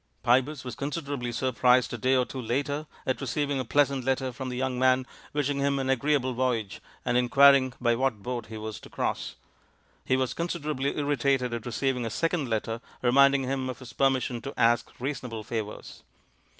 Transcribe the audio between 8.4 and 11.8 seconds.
he was to cross; he was considerably irritated at